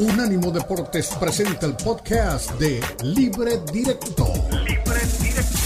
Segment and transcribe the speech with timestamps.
[0.00, 4.32] Unánimo Deportes presenta el podcast de Libre Directo.
[4.50, 5.58] Libre Directo.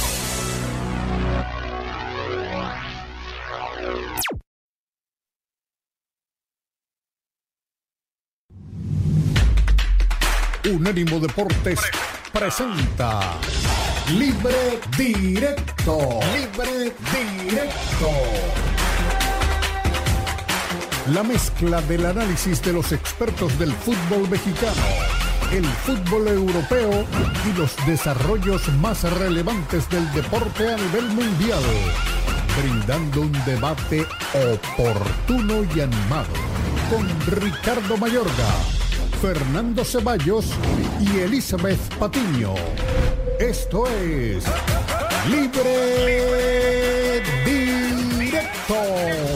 [10.69, 11.79] Unánimo Deportes
[12.33, 13.39] presenta
[14.19, 16.19] Libre Directo.
[16.35, 18.74] Libre Directo.
[21.13, 24.73] La mezcla del análisis de los expertos del fútbol mexicano,
[25.53, 27.05] el fútbol europeo
[27.45, 31.63] y los desarrollos más relevantes del deporte a nivel mundial,
[32.59, 36.33] brindando un debate oportuno y animado
[36.89, 37.07] con
[37.39, 38.49] Ricardo Mayorga,
[39.21, 40.47] Fernando Ceballos
[41.01, 42.55] y Elizabeth Patiño.
[43.39, 44.45] Esto es
[45.29, 49.34] Libre Directo.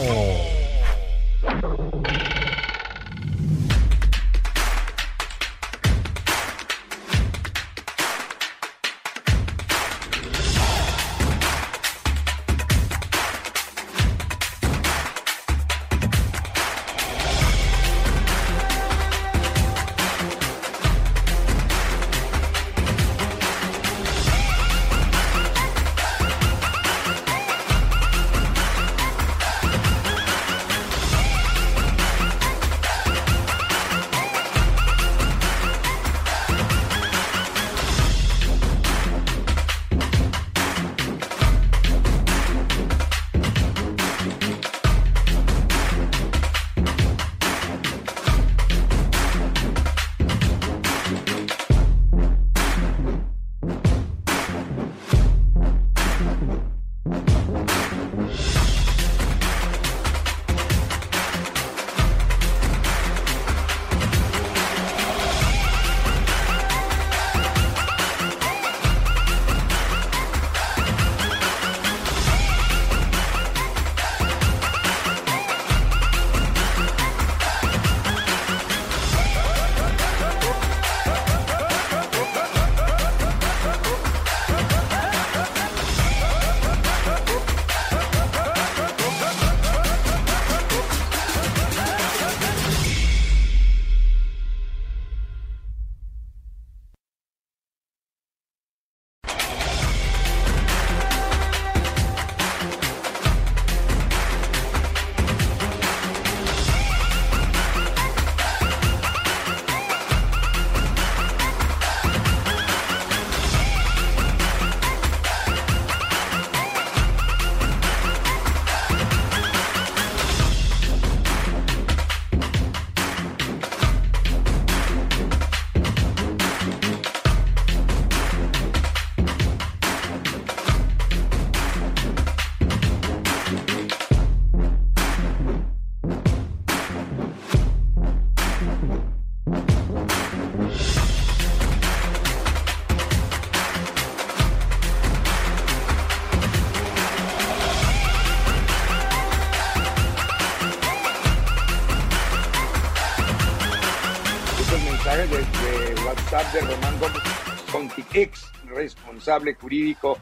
[159.29, 160.17] Responsable jurídico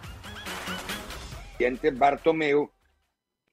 [1.93, 2.69] Bartomeu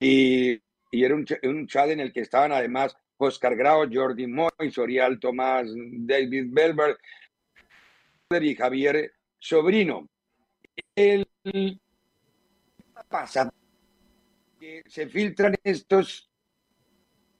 [0.00, 0.60] y,
[0.90, 5.20] y era un, un, chat en el que estaban además Oscar Grau, Jordi Moy, Sorial
[5.20, 6.98] Tomás, David Belber
[8.42, 10.08] y Javier Sobrino.
[10.94, 11.26] El,
[13.08, 13.52] pasa
[14.58, 16.28] que se filtran estos,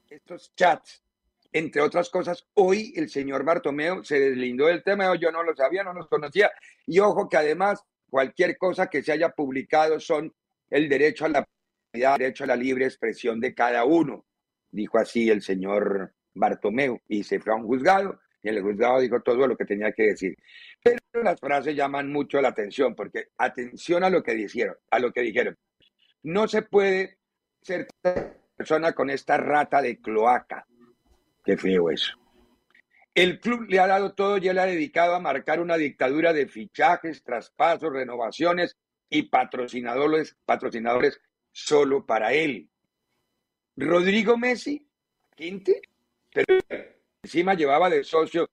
[0.09, 1.03] estos chats
[1.51, 5.85] entre otras cosas, hoy el señor Bartomeo se deslindó del tema, yo no lo sabía,
[5.85, 6.51] no los conocía,
[6.85, 7.81] y ojo que además
[8.15, 10.33] cualquier cosa que se haya publicado son
[10.69, 11.45] el derecho a la
[11.91, 14.25] derecho a la libre expresión de cada uno,
[14.71, 19.21] dijo así el señor Bartomeo, y se fue a un juzgado, y el juzgado dijo
[19.21, 20.37] todo lo que tenía que decir.
[20.81, 25.11] Pero las frases llaman mucho la atención, porque atención a lo que dijeron, a lo
[25.11, 25.57] que dijeron.
[26.23, 27.17] No se puede
[27.61, 27.85] ser
[28.55, 30.65] persona con esta rata de cloaca
[31.43, 32.13] Qué feo eso.
[33.15, 36.47] El club le ha dado todo y él ha dedicado a marcar una dictadura de
[36.47, 38.75] fichajes, traspasos, renovaciones
[39.09, 41.21] y patrocinadores, patrocinadores
[41.53, 42.69] solo para él.
[43.77, 44.85] Rodrigo Messi,
[45.33, 45.81] quinte,
[47.23, 48.49] encima llevaba de socio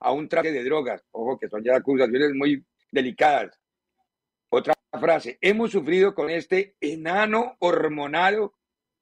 [0.00, 1.04] a un traje de drogas.
[1.10, 3.58] Ojo que son ya acusaciones muy delicadas.
[4.48, 8.54] Otra frase, hemos sufrido con este enano hormonado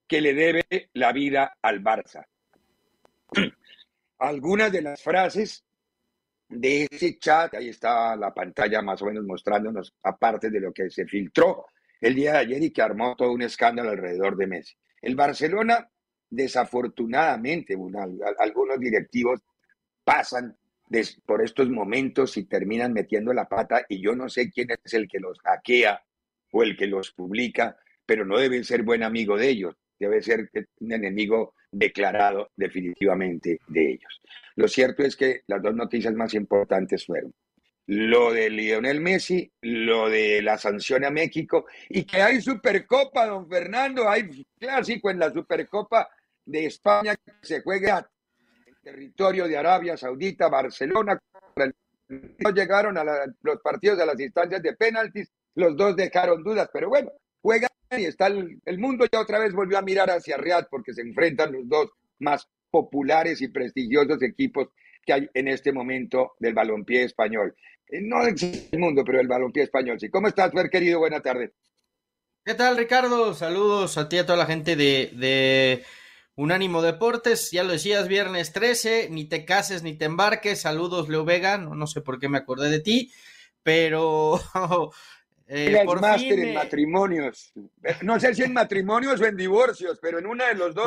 [0.09, 0.65] que le debe
[0.95, 2.27] la vida al Barça.
[4.21, 5.65] Algunas de las frases
[6.49, 10.91] de ese chat, ahí está la pantalla más o menos mostrándonos, aparte de lo que
[10.91, 11.67] se filtró
[12.01, 14.75] el día de ayer y que armó todo un escándalo alrededor de Messi.
[15.01, 15.89] El Barcelona,
[16.29, 17.77] desafortunadamente,
[18.39, 19.41] algunos directivos
[20.05, 20.57] pasan
[21.25, 25.09] por estos momentos y terminan metiendo la pata y yo no sé quién es el
[25.09, 26.03] que los hackea
[26.53, 30.51] o el que los publica, pero no debe ser buen amigo de ellos, debe ser
[30.81, 34.21] un enemigo declarado definitivamente de ellos.
[34.57, 37.33] Lo cierto es que las dos noticias más importantes fueron
[37.93, 43.49] lo de Lionel Messi, lo de la sanción a México y que hay Supercopa, don
[43.49, 46.09] Fernando, hay clásico en la Supercopa
[46.45, 48.09] de España que se juega
[48.65, 51.19] en territorio de Arabia Saudita, Barcelona.
[52.09, 53.05] No llegaron a
[53.43, 57.11] los partidos a las instancias de penaltis, los dos dejaron dudas, pero bueno,
[57.43, 60.95] juegan y está el, el mundo ya otra vez volvió a mirar hacia Riyadh porque
[60.95, 61.91] se enfrentan los dos
[62.21, 64.69] más populares y prestigiosos equipos
[65.05, 67.55] que hay en este momento del balompié español.
[67.89, 70.09] Eh, no existe el mundo, pero el balompié español sí.
[70.09, 71.01] ¿Cómo estás, Fer, querido?
[71.01, 71.51] Buenas tardes.
[72.45, 73.35] ¿Qué tal, Ricardo?
[73.35, 75.85] Saludos a ti, a toda la gente de, de
[76.37, 77.51] Unánimo Deportes.
[77.51, 80.61] Ya lo decías, viernes 13, ni te cases ni te embarques.
[80.61, 81.59] Saludos, Leo Vega.
[81.59, 83.13] No, no sé por qué me acordé de ti,
[83.63, 84.41] pero
[85.53, 87.53] Eh, por máster en matrimonios.
[88.03, 90.87] No sé si en matrimonios o en divorcios, pero en una de los dos.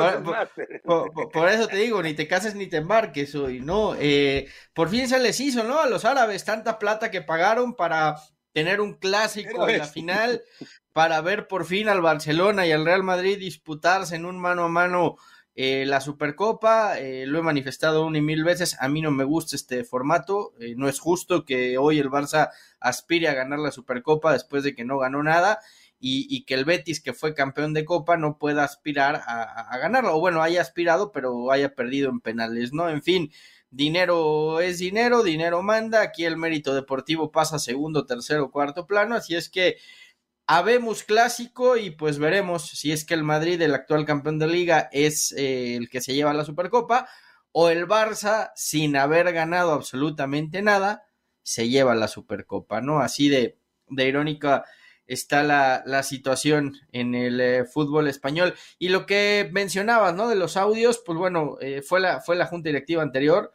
[1.34, 3.94] Por, eso te digo, ni te cases ni te embarques hoy, ¿no?
[4.00, 5.82] Eh, por fin se les hizo, ¿no?
[5.82, 8.16] A los árabes tanta plata que pagaron para
[8.54, 10.42] tener un clásico en la final,
[10.94, 14.70] para ver por fin al Barcelona y al Real Madrid disputarse en un mano a
[14.70, 15.18] mano
[15.56, 19.24] eh, la Supercopa, eh, lo he manifestado una y mil veces, a mí no me
[19.24, 23.72] gusta este formato, eh, no es justo que hoy el Barça aspire a ganar la
[23.72, 25.60] Supercopa después de que no ganó nada
[26.06, 30.20] y, que el Betis, que fue campeón de Copa, no pueda aspirar a, ganarlo, o
[30.20, 32.90] bueno, haya aspirado, pero haya perdido en penales, ¿no?
[32.90, 33.32] En fin,
[33.72, 39.36] dinero es dinero, dinero manda, aquí el mérito deportivo pasa segundo, tercero, cuarto plano, así
[39.36, 39.78] es que
[40.46, 44.90] Habemos clásico y pues veremos si es que el Madrid, el actual campeón de liga,
[44.92, 47.08] es eh, el que se lleva la Supercopa
[47.54, 51.04] o el Barça, sin haber ganado absolutamente nada,
[51.44, 53.00] se lleva la Supercopa, ¿no?
[53.00, 53.58] Así de,
[53.90, 54.66] irónica
[55.06, 58.56] está la, la, situación en el eh, fútbol español.
[58.80, 60.28] Y lo que mencionabas, ¿no?
[60.28, 63.54] De los audios, pues bueno, eh, fue, la, fue la junta directiva anterior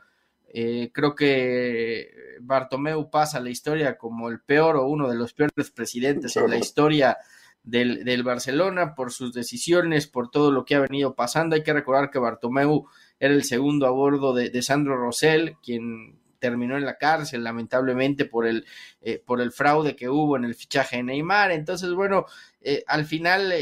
[0.51, 2.11] eh, creo que
[2.41, 6.57] Bartomeu pasa la historia como el peor o uno de los peores presidentes en la
[6.57, 7.19] historia
[7.63, 11.55] del, Barcelona por sus decisiones, por todo lo que ha venido pasando.
[11.55, 12.87] Hay que recordar que Bartomeu
[13.21, 18.47] era el segundo a bordo de, Sandro Rosell, quien terminó en la cárcel lamentablemente por
[18.47, 18.65] el,
[19.03, 21.51] eh, por el fraude que hubo en el fichaje de Neymar.
[21.51, 22.25] Entonces, bueno,
[22.63, 23.53] eh, al final,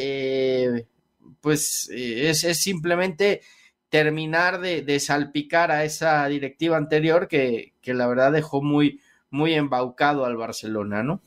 [1.41, 3.41] pues es, es simplemente
[3.89, 9.01] terminar de, salpicar a esa directiva anterior que, la verdad dejó muy,
[9.31, 11.23] muy embaucado al Barcelona, ¿no?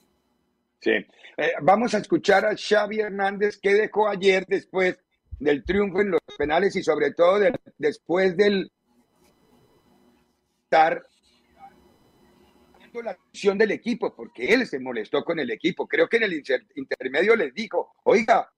[0.81, 0.91] Sí.
[0.91, 4.99] Eh, vamos a escuchar a Xavi Hernández que dejó ayer después
[5.39, 7.39] del triunfo en los penales y sobre todo
[7.77, 8.71] después del
[10.63, 11.03] estar
[13.03, 15.87] la acción del equipo, porque él se molestó con el equipo.
[15.87, 16.43] Creo que en el
[16.75, 18.51] intermedio les dijo, oiga,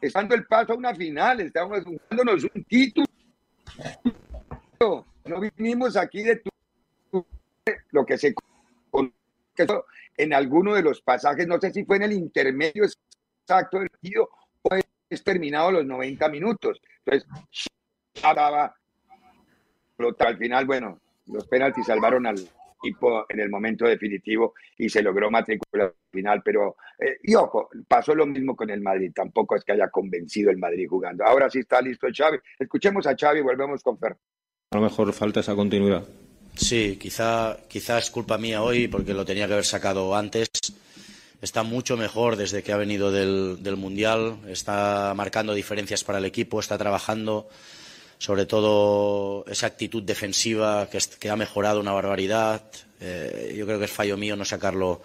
[0.00, 3.06] estando el paso a una final, estamos jugándonos un título
[5.24, 6.50] no vinimos aquí de tu,
[7.90, 8.34] lo que se
[10.16, 14.28] en alguno de los pasajes, no sé si fue en el intermedio exacto del partido
[14.62, 14.74] o
[15.10, 16.80] es terminado los 90 minutos.
[17.04, 17.28] Entonces,
[20.18, 22.36] al final, bueno, los penaltis salvaron al
[22.82, 27.68] equipo en el momento definitivo y se logró matricular al final, pero eh, y ojo,
[27.86, 31.24] pasó lo mismo con el Madrid, tampoco es que haya convencido el Madrid jugando.
[31.24, 32.38] Ahora sí está listo Xavi.
[32.58, 34.16] Escuchemos a Xavi y volvemos con Fer.
[34.70, 36.04] A lo mejor falta esa continuidad.
[36.54, 40.48] Sí, quizá, quizá es culpa mía hoy porque lo tenía que haber sacado antes.
[41.40, 46.24] Está mucho mejor desde que ha venido del, del Mundial, está marcando diferencias para el
[46.24, 47.48] equipo, está trabajando
[48.18, 52.62] sobre todo esa actitud defensiva que, que ha mejorado una barbaridad.
[53.00, 55.02] Eh, yo creo que es fallo mío no sacarlo,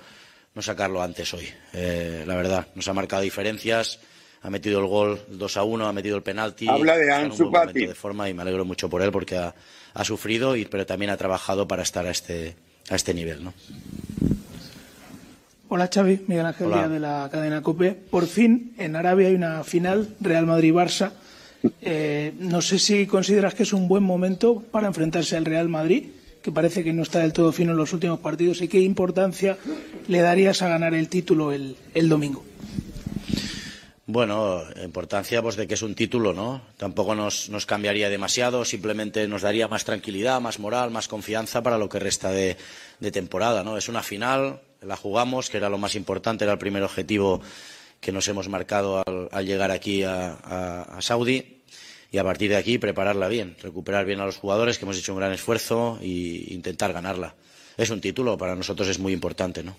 [0.55, 1.47] no sacarlo antes hoy.
[1.73, 3.99] Eh, la verdad, nos ha marcado diferencias
[4.43, 6.67] ha metido el gol 2 a 1, ha metido el penalti.
[6.67, 7.85] Habla de Ansu Fati.
[7.85, 9.55] de forma y me alegro mucho por él porque ha,
[9.93, 12.55] ha, sufrido, y, pero también ha trabajado para estar a este,
[12.89, 13.41] a este nivel.
[13.43, 13.53] ¿no?
[15.69, 17.93] Hola Xavi, Miguel Ángel Díaz de la cadena COPE.
[17.93, 21.13] Por fin en Arabia hay una final Real Madrid-Barça.
[21.81, 26.05] Eh, no sé si consideras que es un buen momento para enfrentarse al Real Madrid,
[26.41, 29.57] que parece que no está del todo fino en los últimos partidos, y qué importancia
[30.07, 31.75] le darías a ganar el título el,
[32.09, 32.43] domingo.
[34.05, 36.61] Bueno, importancia pues de que es un título, ¿no?
[36.75, 41.87] Tampoco nos, cambiaría demasiado, simplemente nos daría más tranquilidad, más moral, más confianza para lo
[41.87, 42.57] que resta de,
[43.13, 43.77] temporada, ¿no?
[43.77, 47.41] Es una final, la jugamos, que era lo más importante, era el primer objetivo
[48.01, 49.01] que nos hemos marcado
[49.31, 51.52] al, llegar aquí a, Saudi
[52.13, 55.13] y a partir de aquí prepararla bien, recuperar bien a los jugadores, que hemos hecho
[55.13, 57.35] un gran esfuerzo e intentar ganarla.
[57.75, 59.75] Es un título, para nosotros es muy importante, ¿no?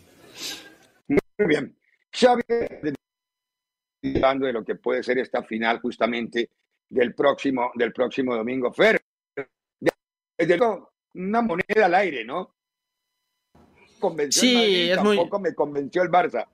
[1.07, 1.77] Muy bien.
[2.11, 2.43] Xavi,
[4.17, 6.51] hablando de lo que puede ser esta final justamente
[6.89, 8.73] del próximo, del próximo domingo.
[8.73, 9.01] Fer,
[10.37, 10.59] desde
[11.15, 12.57] una moneda al aire, ¿no?
[14.01, 15.51] Convenció sí, Madrid, es tampoco muy...
[15.51, 16.49] me convenció el Barça.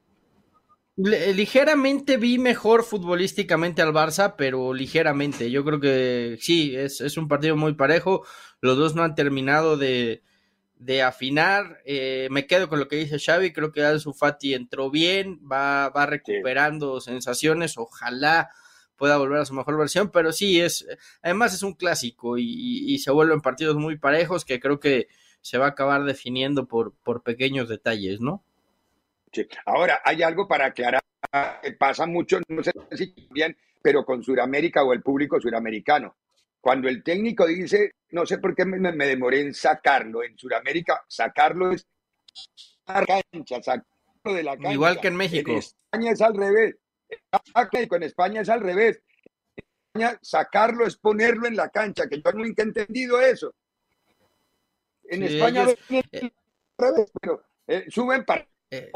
[1.02, 5.50] Ligeramente vi mejor futbolísticamente al Barça, pero ligeramente.
[5.50, 8.24] Yo creo que sí, es, es un partido muy parejo.
[8.60, 10.22] Los dos no han terminado de,
[10.76, 11.78] de afinar.
[11.84, 15.88] Eh, me quedo con lo que dice Xavi, creo que Ansu Fati entró bien, va,
[15.90, 17.10] va recuperando sí.
[17.10, 18.50] sensaciones, ojalá
[18.96, 20.86] pueda volver a su mejor versión, pero sí, es
[21.22, 25.08] además es un clásico y, y, y, se vuelven partidos muy parejos que creo que
[25.40, 28.44] se va a acabar definiendo por, por pequeños detalles, ¿no?
[29.32, 29.46] Sí.
[29.66, 31.02] Ahora, hay algo para aclarar,
[31.78, 36.16] pasa mucho, no sé si bien, pero con Sudamérica o el público suramericano.
[36.60, 41.04] Cuando el técnico dice, no sé por qué me, me demoré en sacarlo, en Sudamérica,
[41.08, 41.86] sacarlo es
[42.84, 44.72] cancha, sacarlo de la cancha.
[44.72, 45.50] Igual que en México.
[45.52, 46.76] En España es al revés.
[47.72, 49.02] En España es al revés.
[49.56, 53.54] En España, sacarlo es ponerlo en la cancha, que yo nunca he entendido eso.
[55.04, 56.32] En sí, España ellos, es al
[56.78, 58.92] revés, pero eh, suben para eh,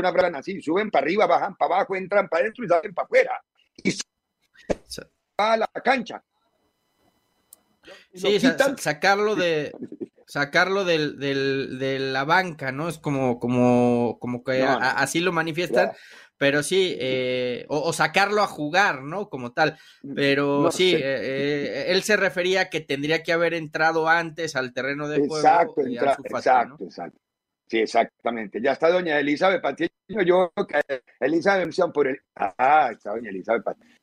[0.00, 3.06] una frase así, suben para arriba, bajan para abajo, entran para adentro y salen para
[3.06, 3.42] afuera.
[3.76, 3.96] Y
[5.38, 6.22] a la cancha.
[8.12, 9.72] Sí, sa sacarlo de
[10.26, 12.88] sacarlo del, del, de la banca, ¿no?
[12.88, 15.96] Es como, como, como que no, a, así lo manifiestan, yeah.
[16.36, 19.30] pero sí, eh, o, o, sacarlo a jugar, ¿no?
[19.30, 19.78] Como tal.
[20.14, 20.96] Pero no, sí, sí.
[20.96, 25.18] Eh, eh, él se refería a que tendría que haber entrado antes al terreno de
[25.18, 25.38] juego.
[25.38, 26.84] Exacto, entra, exacto, ¿no?
[26.84, 27.18] exacto.
[27.68, 28.60] Sí, exactamente.
[28.62, 30.80] Ya está doña Elizabeth Patiño, yo que
[31.20, 32.20] Elizabeth por el.
[32.34, 33.96] Ah, está doña Elizabeth Patiño.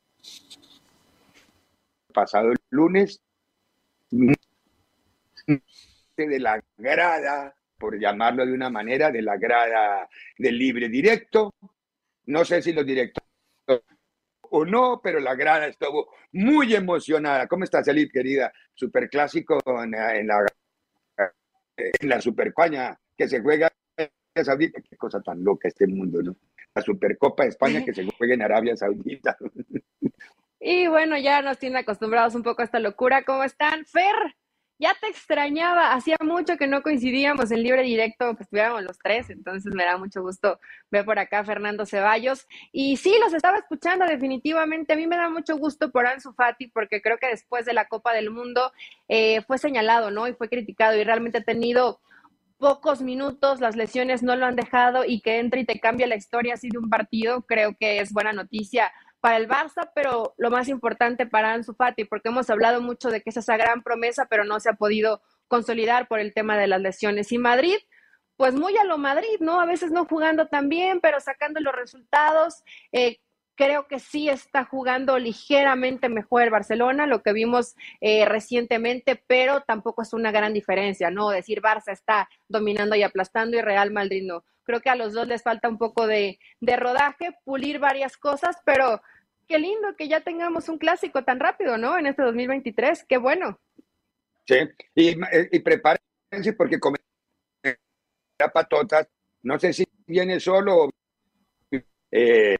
[2.13, 3.19] Pasado el lunes
[6.15, 10.07] de la grada, por llamarlo de una manera, de la grada
[10.37, 11.55] del libre directo.
[12.27, 13.29] No sé si los directores
[14.41, 17.47] o no, pero la grada estuvo muy emocionada.
[17.47, 18.53] ¿Cómo estás, Elite, querida?
[18.73, 20.45] Superclásico en, en la
[21.77, 22.21] en la
[23.17, 24.81] que se juega en Arabia Saudita.
[24.81, 26.35] Qué cosa tan loca este mundo, ¿no?
[26.73, 29.37] La Supercopa de España que se juega en Arabia Saudita.
[30.67, 33.23] Y bueno, ya nos tienen acostumbrados un poco a esta locura.
[33.23, 33.85] ¿Cómo están?
[33.85, 34.15] Fer,
[34.79, 35.93] ya te extrañaba.
[35.93, 39.29] Hacía mucho que no coincidíamos en libre directo, que estuviéramos los tres.
[39.29, 42.47] Entonces me da mucho gusto ver por acá a Fernando Ceballos.
[42.71, 44.93] Y sí, los estaba escuchando definitivamente.
[44.93, 47.85] A mí me da mucho gusto por Ansu Fati, porque creo que después de la
[47.85, 48.71] Copa del Mundo
[49.07, 50.27] eh, fue señalado, ¿no?
[50.27, 51.99] Y fue criticado y realmente ha tenido
[52.57, 56.15] pocos minutos, las lesiones no lo han dejado y que entre y te cambia la
[56.15, 60.51] historia así de un partido, creo que es buena noticia para el Barça, pero lo
[60.51, 64.27] más importante para Ansu Fati, porque hemos hablado mucho de que es esa gran promesa,
[64.29, 67.31] pero no se ha podido consolidar por el tema de las lesiones.
[67.31, 67.77] Y Madrid,
[68.37, 69.59] pues muy a lo Madrid, ¿no?
[69.59, 72.63] A veces no jugando tan bien, pero sacando los resultados.
[72.91, 73.17] Eh,
[73.55, 79.61] creo que sí está jugando ligeramente mejor el Barcelona, lo que vimos eh, recientemente, pero
[79.61, 81.29] tampoco es una gran diferencia, ¿no?
[81.29, 84.43] Decir Barça está dominando y aplastando y Real Madrid no.
[84.63, 88.57] Creo que a los dos les falta un poco de, de rodaje, pulir varias cosas,
[88.65, 89.01] pero
[89.47, 91.97] qué lindo que ya tengamos un clásico tan rápido, ¿no?
[91.97, 93.59] En este 2023, qué bueno.
[94.47, 94.57] Sí,
[94.93, 95.15] y,
[95.51, 96.97] y prepárense porque come
[98.53, 99.07] patotas,
[99.43, 100.89] no sé si viene solo,
[102.11, 102.57] eh,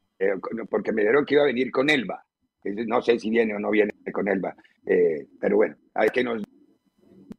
[0.69, 2.25] porque me dijeron que iba a venir con Elba,
[2.63, 6.41] no sé si viene o no viene con Elba, eh, pero bueno, hay que nos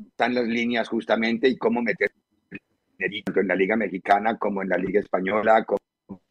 [0.09, 2.13] están las líneas justamente y cómo meter
[2.99, 6.23] tanto en la Liga Mexicana como en la Liga Española, como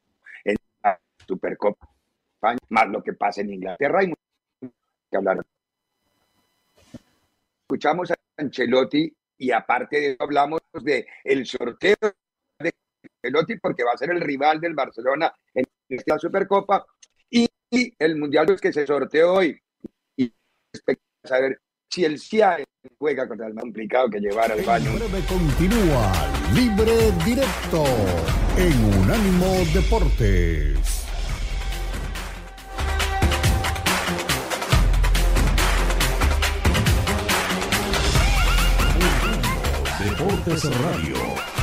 [0.44, 1.96] en la Supercopa
[2.70, 4.00] más lo que pasa en Inglaterra.
[4.00, 4.76] Hay mucho
[5.10, 5.46] que hablar.
[7.62, 11.96] Escuchamos a Ancelotti y aparte de eso hablamos de el sorteo
[13.26, 16.86] Ancelotti porque va a ser el rival del Barcelona en esta Supercopa
[17.30, 17.48] y,
[18.00, 19.60] el Mundial que se sorteó hoy.
[20.16, 20.32] Y
[21.24, 22.64] saber si el CIA
[22.98, 24.92] juega contra el más complicado que llevar al baño.
[24.92, 26.12] En breve continúa
[26.54, 27.84] Libre Directo
[28.58, 31.06] en Unánimo Deportes.
[40.00, 41.55] Deportes Radio.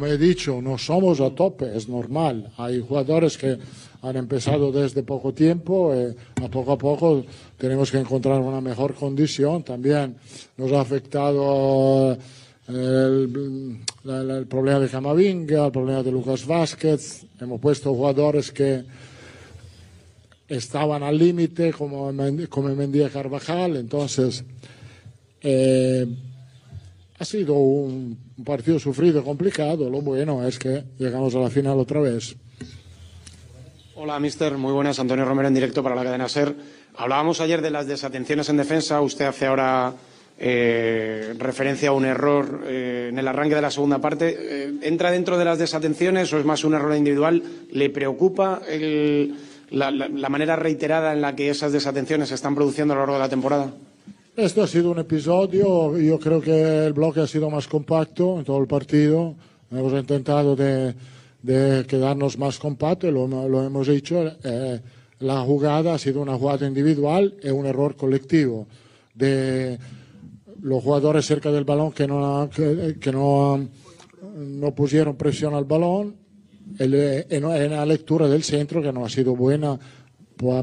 [0.00, 2.50] Como he dicho, no somos a tope, es normal.
[2.56, 3.58] Hay jugadores que
[4.00, 7.22] han empezado desde poco tiempo, y a poco a poco
[7.58, 9.62] tenemos que encontrar una mejor condición.
[9.62, 10.16] También
[10.56, 12.16] nos ha afectado
[12.66, 13.76] el,
[14.06, 17.26] el, problema de Camavinga, el problema de Lucas Vázquez.
[17.38, 18.82] Hemos puesto jugadores que
[20.48, 22.10] estaban al límite, como,
[22.48, 23.76] como Mendía Carvajal.
[23.76, 24.44] Entonces,
[25.42, 26.06] eh,
[27.20, 29.90] ha sido un, partido sufrido, complicado.
[29.90, 32.34] Lo bueno es que llegamos a la final otra vez.
[33.94, 34.56] Hola, mister.
[34.56, 34.98] Muy buenas.
[34.98, 36.54] Antonio Romero en directo para la cadena SER.
[36.96, 39.02] Hablábamos ayer de las desatenciones en defensa.
[39.02, 39.92] Usted hace ahora
[40.38, 44.36] eh, referencia a un error eh, en el arranque de la segunda parte.
[44.38, 47.42] Eh, ¿Entra dentro de las desatenciones o es más un error individual?
[47.70, 48.62] ¿Le preocupa
[49.68, 49.90] la,
[50.30, 53.28] manera reiterada en la que esas desatenciones se están produciendo a lo largo de la
[53.28, 53.74] temporada?
[54.40, 55.98] Esto ha sido un episodio.
[55.98, 59.34] Yo creo que el bloque ha sido más compacto en todo el partido.
[59.70, 60.94] Hemos intentado de,
[61.86, 64.32] quedarnos más compactos, lo, lo hemos hecho.
[64.42, 64.80] Eh,
[65.18, 68.66] la jugada ha sido una jugada individual y un error colectivo.
[69.14, 69.78] De,
[70.62, 73.68] los jugadores cerca del balón que no, que, que no,
[74.38, 76.16] no, pusieron presión al balón,
[76.78, 76.94] en,
[77.28, 79.78] en, la lectura del centro que no ha sido buena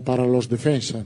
[0.03, 1.05] para los defensas.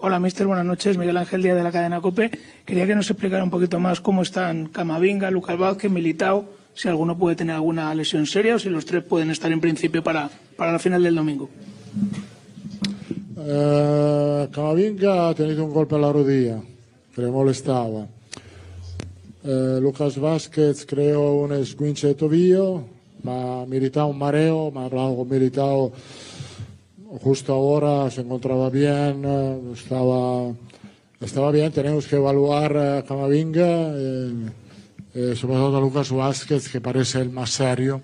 [0.00, 0.46] Hola, mister.
[0.46, 0.96] Buenas noches.
[0.96, 2.30] Miguel Ángel Díaz de la cadena COPE.
[2.64, 7.18] Quería que nos explicara un poquito más cómo están Camavinga, Lucas Vázquez, Militao, si alguno
[7.18, 10.70] puede tener alguna lesión seria o si los tres pueden estar en principio para, para
[10.70, 11.48] la final del domingo.
[13.34, 16.60] Uh, Camavinga ha tenido un golpe a la rodilla
[17.12, 18.06] que le molestaba.
[19.42, 22.84] Eh, Lucas Vázquez creó un esguince de tobillo,
[23.24, 25.90] ma Militao un mareo, me ha hablado con Militao
[27.20, 30.52] justo ahora, se encontraba bien, eh, estaba,
[31.20, 34.32] estaba bien, tenemos que evaluar a Camavinga, eh,
[35.14, 38.02] eh, sobre todo a Lucas Vázquez, que parece el más serio.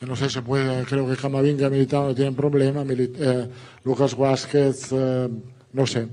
[0.00, 3.16] No sé si puede, creo que Camavinga y no tienen problema, Milit
[3.84, 4.90] Lucas Vázquez,
[5.72, 6.08] no sé.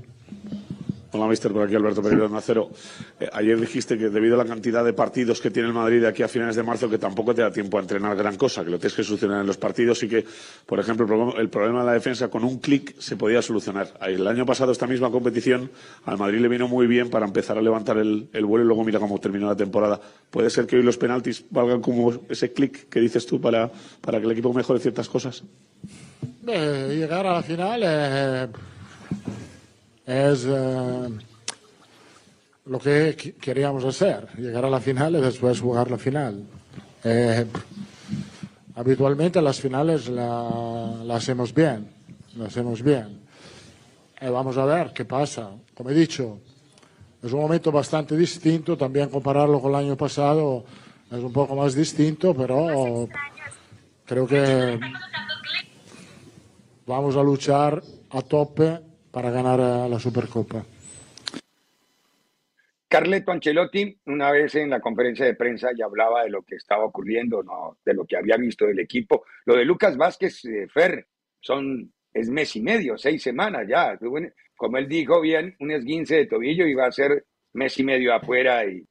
[1.12, 2.70] Hola, mister, por aquí Alberto Pereira de Macero.
[3.18, 6.06] Eh, ayer dijiste que debido a la cantidad de partidos que tiene el Madrid de
[6.06, 8.70] aquí a finales de marzo, que tampoco te da tiempo a entrenar gran cosa, que
[8.70, 10.24] lo tienes que solucionar en los partidos y que,
[10.66, 13.88] por ejemplo, el problema, de la defensa con un clic se podía solucionar.
[14.06, 15.68] El año pasado, esta misma competición,
[16.04, 18.84] al Madrid le vino muy bien para empezar a levantar el, el vuelo y luego
[18.84, 20.00] mira cómo terminó la temporada.
[20.30, 23.68] ¿Puede ser que hoy los penaltis valgan como ese clic que dices tú para,
[24.00, 25.42] para que el equipo mejore ciertas cosas?
[26.46, 28.50] Llegar a la final.
[30.10, 31.08] Es eh,
[32.66, 36.42] lo que queríamos hacer, llegar a la final y después jugar la final.
[37.04, 37.46] Eh,
[38.74, 41.88] habitualmente las finales la, la, hacemos bien,
[42.44, 43.20] hacemos bien.
[44.20, 45.50] Eh, vamos a ver qué pasa.
[45.74, 46.40] Como he dicho,
[47.22, 50.64] es un momento bastante distinto, también compararlo con el año pasado
[51.08, 53.08] es un poco más distinto, pero
[54.06, 54.78] creo que
[56.86, 60.64] vamos a luchar a tope para ganar la Supercopa.
[62.90, 66.84] Carleto Ancelotti, una vez en la conferencia de prensa, ya hablaba de lo que estaba
[66.84, 67.44] ocurriendo,
[67.84, 69.24] de lo que había visto del equipo.
[69.44, 71.06] Lo de Lucas Vázquez, eh, Fer,
[71.40, 73.96] son, es mes y medio, seis semanas ya.
[74.56, 78.12] Como él dijo bien, un esguince de tobillo y va a ser mes y medio
[78.12, 78.84] afuera y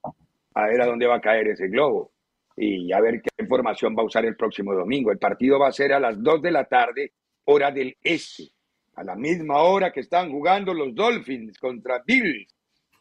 [0.53, 2.13] a ver a dónde va a caer ese globo
[2.55, 5.11] y a ver qué información va a usar el próximo domingo.
[5.11, 7.11] El partido va a ser a las dos de la tarde,
[7.43, 8.45] hora del este
[8.99, 12.53] a la misma hora que están jugando los Dolphins contra Bills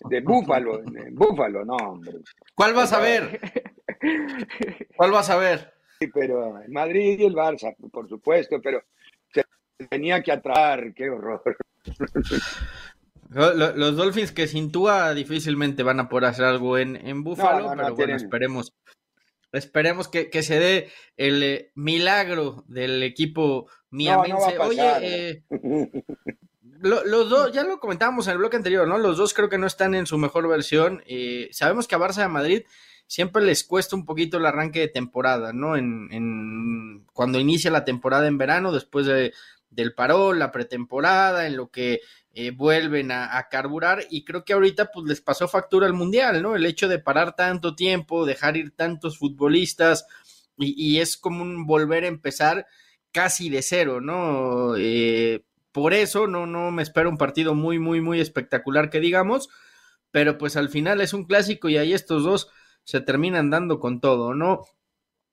[0.08, 0.80] de Búfalo,
[1.10, 2.12] Búfalo, no, hombre.
[2.54, 3.40] ¿Cuál vas a ver?
[4.96, 5.74] ¿Cuál vas a ver?
[5.98, 8.80] Sí, pero Madrid y el Barça, por supuesto, pero
[9.32, 9.44] se
[9.88, 11.42] tenía que atraer, qué horror.
[13.30, 17.70] Los Dolphins que sin Tua difícilmente van a poder hacer algo en, en Búfalo, no,
[17.70, 18.72] no, pero no, bueno, esperemos.
[19.50, 24.58] Esperemos que, que, se dé el eh, milagro del equipo miamense.
[24.58, 25.44] Oye, eh,
[26.80, 28.98] lo, los dos, ya lo comentábamos en el bloque anterior, ¿no?
[28.98, 31.02] Los dos creo que no están en su mejor versión.
[31.06, 32.62] Eh, sabemos que a Barça de Madrid
[33.06, 35.76] siempre les cuesta un poquito el arranque de temporada, ¿no?
[35.76, 39.32] En, en cuando inicia la temporada en verano, después de,
[39.70, 42.00] del parón, la pretemporada, en lo que
[42.34, 46.42] eh, vuelven a, a, carburar y creo que ahorita pues les pasó factura al mundial,
[46.42, 46.54] ¿no?
[46.54, 50.06] El hecho de parar tanto tiempo, dejar ir tantos futbolistas
[50.56, 52.66] y, y es como un volver a empezar
[53.12, 54.76] casi de cero, ¿no?
[54.76, 59.48] Eh, por eso no, no me espero un partido muy, muy, muy espectacular que digamos,
[60.10, 62.50] pero pues al final es un clásico y ahí estos dos
[62.84, 64.64] se terminan dando con todo, ¿no?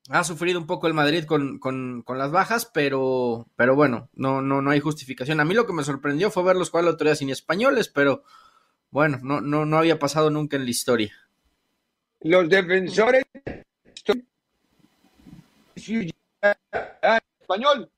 [0.10, 4.42] ha sufrido un poco el Madrid con, con, con, las bajas, pero, pero bueno, no,
[4.42, 5.40] no, no hay justificación.
[5.40, 8.24] A mí lo que me sorprendió fue verlos jugar la otro día sin españoles, pero
[8.92, 11.14] bueno, no, no, no había pasado nunca en la historia.
[12.22, 13.24] Los defensores
[17.46, 17.90] español.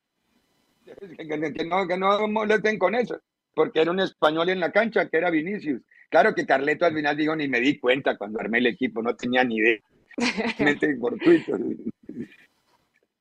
[1.17, 3.19] Que no, que no molesten con eso,
[3.53, 5.81] porque era un español en la cancha, que era Vinicius.
[6.09, 9.15] Claro que Carleto al final dijo, ni me di cuenta cuando armé el equipo, no
[9.15, 9.79] tenía ni idea.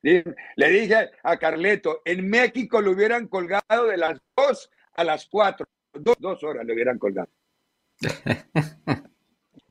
[0.03, 5.67] Le dije a Carleto, en México lo hubieran colgado de las dos a las cuatro.
[5.93, 7.29] Dos, dos horas lo hubieran colgado.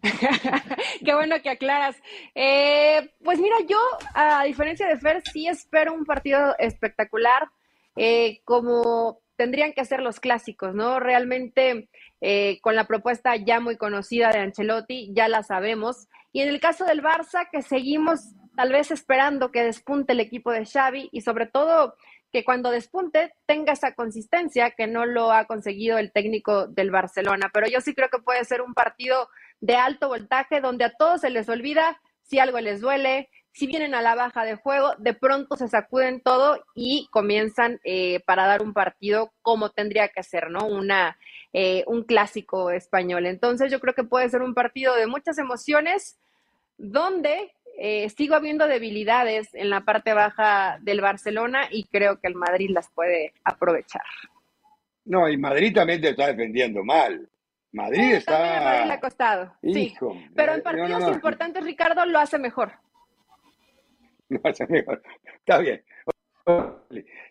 [1.05, 1.95] Qué bueno que aclaras.
[2.33, 3.34] Eh, pues
[3.67, 3.79] yo,
[4.13, 7.49] a diferencia de Fer, sí espero un partido espectacular,
[7.95, 10.99] eh, como tendrían que ser los clásicos, ¿no?
[10.99, 11.89] Realmente,
[12.21, 16.07] eh, con la propuesta ya muy conocida de Ancelotti, ya la sabemos.
[16.31, 20.51] Y en el caso del Barça, que seguimos tal vez esperando que despunte el equipo
[20.51, 21.95] de Xavi y sobre todo
[22.31, 27.49] que cuando despunte tenga esa consistencia que no lo ha conseguido el técnico del Barcelona.
[27.53, 29.29] Pero yo sí creo que puede ser un partido
[29.61, 33.95] de alto voltaje donde a todos se les olvida si algo les duele, si vienen
[33.95, 38.61] a la baja de juego, de pronto se sacuden todo y comienzan eh, para dar
[38.61, 40.67] un partido como tendría que ser, ¿no?
[40.67, 41.17] Una,
[41.53, 43.25] eh, un clásico español.
[43.25, 46.19] Entonces yo creo que puede ser un partido de muchas emociones
[46.77, 52.35] donde eh, sigo habiendo debilidades en la parte baja del Barcelona y creo que el
[52.35, 54.03] Madrid las puede aprovechar.
[55.05, 57.29] No, y Madrid también te está defendiendo mal.
[57.71, 58.37] Madrid está.
[58.61, 59.53] Madrid le ha costado.
[59.61, 60.27] Hijo, sí.
[60.35, 62.73] Pero en partidos importantes, Ricardo lo hace mejor.
[64.29, 65.01] Lo hace mejor.
[65.39, 65.83] Está bien.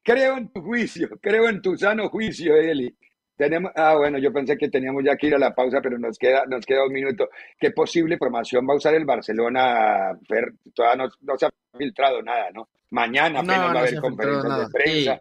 [0.02, 2.94] Creo en tu juicio, creo en tu sano juicio, Eli.
[3.36, 6.18] Tenemos, ah, bueno, yo pensé que teníamos ya que ir a la pausa, pero nos
[6.18, 7.28] queda, nos queda un minuto.
[7.58, 10.16] ¿Qué posible formación va a usar el Barcelona?
[10.28, 10.52] Fer?
[10.72, 12.68] Todavía no, se ha filtrado nada, ¿no?
[12.90, 15.20] Mañana apenas va a haber conferencias de prensa.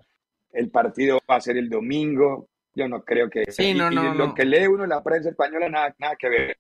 [0.52, 2.48] El partido va a ser el domingo.
[2.76, 3.52] Yo no creo que.
[3.52, 6.58] Sí, no, no, lo que lee uno en la prensa española, nada, nada que ver.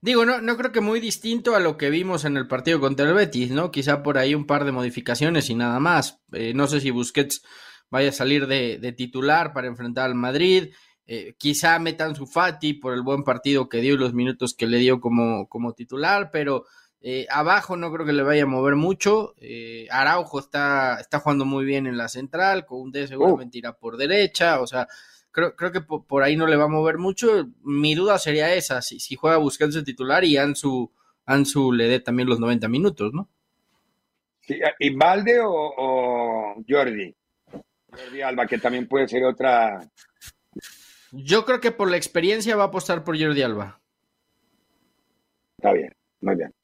[0.00, 3.06] Digo, no, no creo que muy distinto a lo que vimos en el partido contra
[3.06, 3.70] el Betis, ¿no?
[3.70, 6.20] Quizá por ahí un par de modificaciones y nada más.
[6.32, 7.42] Eh, no sé si Busquets
[7.90, 10.72] vaya a salir de, titular para enfrentar al Madrid.
[11.06, 14.66] Eh, quizá metan su Fati por el buen partido que dio y los minutos que
[14.66, 16.64] le dio como, como titular, pero
[17.00, 19.34] eh, abajo no creo que le vaya a mover mucho.
[19.36, 23.74] Eh, Araujo está, está jugando muy bien en la central, con un D seguramente irá
[23.74, 24.88] por derecha, o sea,
[25.36, 27.46] creo, creo que por, ahí no le va a mover mucho.
[27.62, 30.90] Mi duda sería esa, si, si juega buscando titular y Ansu,
[31.26, 33.28] Ansu le dé también los 90 minutos, ¿no?
[34.40, 37.14] Sí, ¿Y Valde o, o Jordi?
[37.90, 39.86] Jordi Alba, que también puede ser otra.
[41.12, 43.78] Yo creo que por la experiencia va a apostar por Jordi Alba.
[45.58, 46.54] Está bien, muy bien.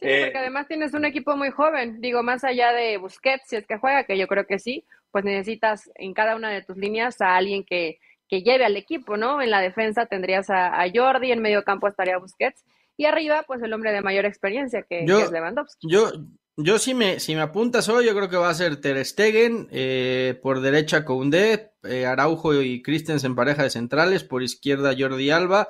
[0.00, 2.02] Sí, eh, porque además tienes un equipo muy joven.
[2.02, 5.24] Digo, más allá de Busquets, si es que juega, que yo creo que sí, pues
[5.24, 9.40] necesitas en cada una de tus líneas a alguien que, que lleve al equipo, ¿no?
[9.40, 12.64] En la defensa tendrías a, Jordi, en medio campo estaría Busquets,
[12.96, 15.88] y arriba, pues el hombre de mayor experiencia, que, es Lewandowski.
[15.88, 16.10] Yo,
[16.56, 19.68] yo si me, si me apuntas hoy, yo creo que va a ser Ter Stegen,
[19.70, 25.30] eh, por derecha Koundé, eh, Araujo y Christensen en pareja de centrales, por izquierda Jordi
[25.30, 25.68] Alba,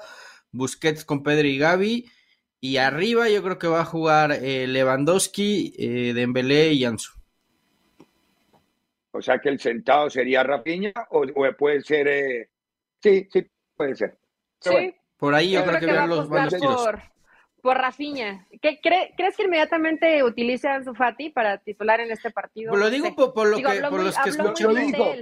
[0.51, 2.07] Busquets con Pedro y Gaby,
[2.61, 7.13] y arriba yo creo que va a jugar eh, Lewandowski, eh, Dembélé y Ansu.
[9.13, 11.25] O sea que el sentado sería Rapiña o,
[11.57, 12.51] puede ser...
[13.03, 14.19] sí, sí, puede ser.
[14.61, 14.95] sí.
[15.17, 16.29] Por ahí yo, creo, que, ver los,
[17.61, 18.47] por Rafiña.
[18.63, 22.71] ¿Qué, ¿Crees que inmediatamente utilice a Ansu Fati para titular en este partido?
[22.71, 24.65] Pues lo digo por, lo que, por los que escuché.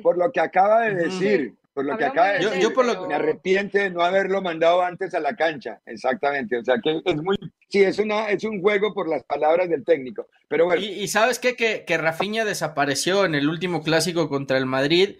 [0.03, 1.55] por lo que acaba de decir.
[1.77, 2.63] Por lo que acaba de decir.
[2.63, 3.07] Yo, por lo...
[3.07, 5.79] Me arrepiente de no haberlo mandado antes a la cancha.
[5.85, 6.57] Exactamente.
[6.57, 7.37] O sea que es muy.
[7.69, 10.27] Sí, es, una, es un juego por las palabras del técnico.
[10.49, 10.81] Pero bueno.
[10.81, 11.55] Y, sabes qué?
[11.55, 15.19] Que, que Rafinha desapareció en el último clásico contra el Madrid.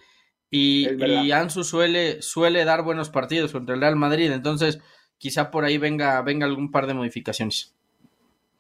[0.51, 4.33] Y, y Ansu suele, suele dar buenos partidos contra el Real Madrid.
[4.33, 4.81] Entonces
[5.19, 7.75] quizá por ahí venga, venga algún par de modificaciones.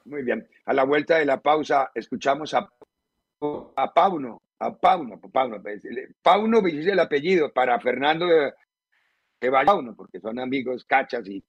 [0.04, 0.46] Muy bien.
[0.66, 2.70] A la vuelta de la pausa, escuchamos a,
[3.74, 5.82] a Pauno, a Pauno, Pauno, pues,
[6.22, 8.52] Pauno dice el apellido para Fernando de,
[9.64, 11.44] Pauno, porque son amigos cachas y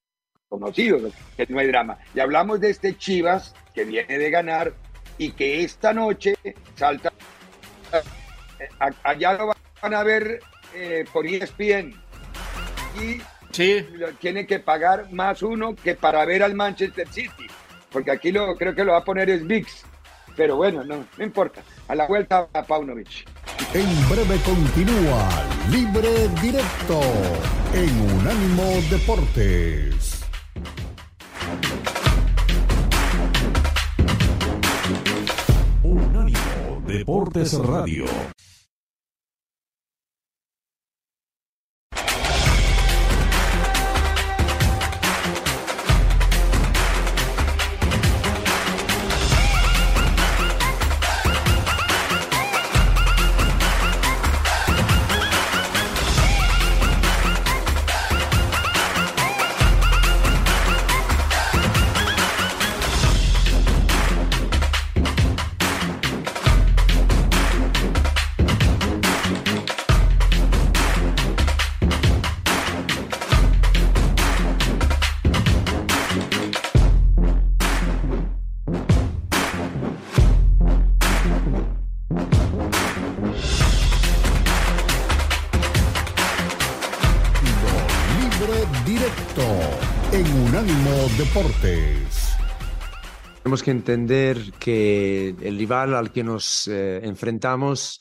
[0.47, 1.97] conocidos, que no hay drama.
[2.13, 4.73] Y hablamos de este Chivas que viene de ganar
[5.17, 6.35] y que esta noche
[6.75, 7.11] salta.
[8.59, 8.69] Eh,
[9.03, 10.39] allá lo van a ver
[10.73, 11.93] eh, por ESPN.
[13.01, 13.85] Y Sí.
[14.19, 17.47] Tiene que pagar más uno que para ver al Manchester City.
[17.91, 19.85] Porque aquí lo creo que lo va a poner es VIX.
[20.37, 21.63] Pero bueno, no, no importa.
[21.87, 23.25] A la vuelta a Paunovic.
[23.73, 25.27] En breve continúa
[25.71, 27.01] Libre Directo
[27.73, 30.23] en Unánimo Deportes.
[35.83, 38.05] Unánimo Deportes Radio.
[93.43, 97.99] Tenemos que entender que el rival al que nos eh, enfrentamos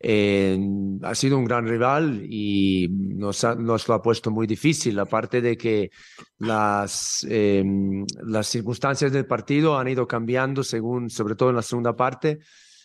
[0.00, 0.58] eh,
[1.02, 5.56] ha sido un gran rival y nos, nos, lo ha puesto muy difícil, aparte de
[5.56, 5.90] que
[6.38, 11.96] las, em, las circunstancias del partido han ido cambiando según, sobre todo en la segunda
[11.96, 12.38] parte,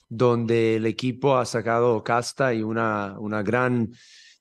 [0.09, 3.91] donde el equipo ha sacado casta y una, una gran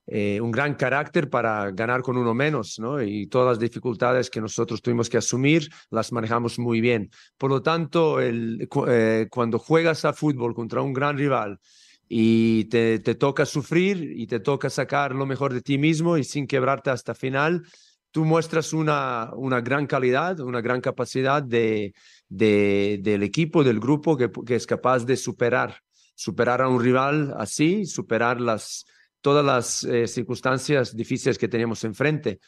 [0.07, 3.01] eh, un gran carácter para ganar con uno menos, ¿no?
[3.01, 7.11] Y todas las dificultades que nosotros tuvimos que asumir las manejamos muy bien.
[7.39, 11.61] Por lo tanto, el, eh, cuando juegas a fútbol contra un gran rival
[12.09, 16.25] y te, te, toca sufrir y te toca sacar lo mejor de ti mismo y
[16.25, 17.63] sin quebrarte hasta final,
[18.11, 21.95] tú muestras una, una gran calidad, una gran capacidad de,
[22.29, 25.77] de del equipo, del grupo que, que es capaz de superar,
[26.17, 28.85] superar a un rival así, superar las
[29.23, 32.41] todas las eh, circunstancias difíciles que teníamos enfrente.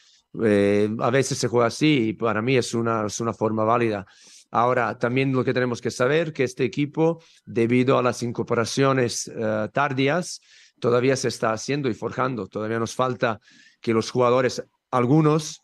[0.43, 4.05] Eh, a veces se juega así y para mí es una, es una forma válida.
[4.51, 9.67] Ahora, también lo que tenemos que saber que este equipo, debido a las incorporaciones uh,
[9.69, 10.39] tardías,
[10.79, 12.47] todavía se está haciendo y forjando.
[12.47, 13.39] Todavía nos falta
[13.81, 15.61] que los jugadores, algunos,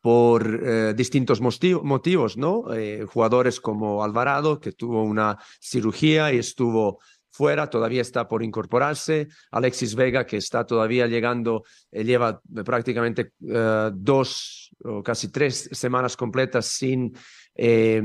[0.00, 2.74] por distintos motivos, ¿no?
[2.74, 6.98] Eh, jugadores como Alvarado, que tuvo una cirugía y estuvo
[7.34, 9.26] fuera, todavía está por incorporarse.
[9.50, 16.16] Alexis Vega, que está todavía llegando, eh, lleva prácticamente uh, dos o casi tres semanas
[16.16, 17.12] completas sin
[17.56, 18.00] eh,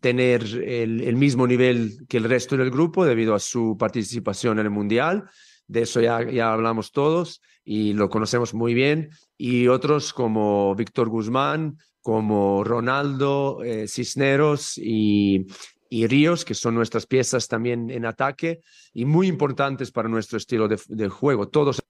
[0.00, 4.70] tener el, mismo nivel que el resto del grupo debido a su participación en el
[4.70, 5.24] Mundial.
[5.66, 9.10] De eso ya, ya hablamos todos y lo conocemos muy bien.
[9.36, 15.46] Y otros como Víctor Guzmán, como Ronaldo eh, Cisneros y,
[15.92, 18.62] y Ríos, que son nuestras piezas también en ataque
[18.94, 21.48] y muy importantes para nuestro estilo de, juego.
[21.48, 21.82] Todos.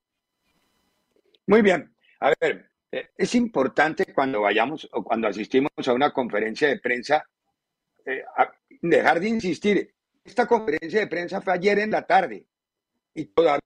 [1.46, 1.94] Muy bien.
[2.20, 7.24] A ver, eh, es importante cuando vayamos o cuando asistimos a una conferencia de prensa
[8.06, 8.24] eh,
[8.80, 9.94] dejar de insistir.
[10.24, 12.46] Esta conferencia de prensa fue ayer en la tarde
[13.12, 13.60] y todavía